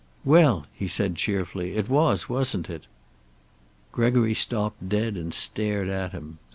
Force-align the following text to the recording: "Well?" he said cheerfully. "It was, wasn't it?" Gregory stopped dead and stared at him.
"Well?" 0.25 0.65
he 0.73 0.87
said 0.87 1.13
cheerfully. 1.15 1.75
"It 1.75 1.87
was, 1.87 2.27
wasn't 2.27 2.71
it?" 2.71 2.85
Gregory 3.91 4.33
stopped 4.33 4.89
dead 4.89 5.15
and 5.15 5.31
stared 5.31 5.89
at 5.89 6.11
him. 6.11 6.39